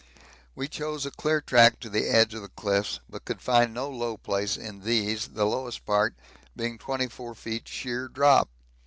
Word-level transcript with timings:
We 0.55 0.67
chose 0.67 1.05
a 1.05 1.11
clear 1.11 1.41
track 1.41 1.79
to 1.81 1.87
the 1.87 2.07
edge 2.09 2.33
of 2.33 2.41
the 2.41 2.47
cliffs, 2.49 2.99
but 3.07 3.23
could 3.23 3.39
find 3.39 3.71
no 3.71 3.87
low 3.87 4.17
place 4.17 4.57
in 4.57 4.81
these, 4.83 5.27
the 5.27 5.45
lowest 5.45 5.85
part 5.85 6.15
being 6.55 6.79
24 6.79 7.35
feet 7.35 7.67
sheer 7.67 8.07
drop. 8.07 8.49